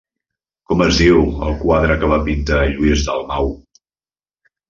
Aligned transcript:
Com 0.69 0.79
es 0.85 1.01
diu 1.01 1.19
el 1.49 1.53
quadre 1.59 1.97
que 2.03 2.09
va 2.13 2.19
pintar 2.29 2.61
Lluís 2.71 3.05
Dalmau? 3.11 3.53